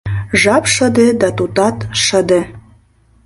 —Жап 0.41 0.63
шыде, 0.73 1.07
да 1.21 1.27
тудат 1.37 1.77
шыде. 2.03 2.41